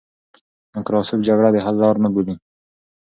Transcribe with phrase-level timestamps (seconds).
[0.75, 2.35] نکراسوف جګړه د حل لار نه بولي.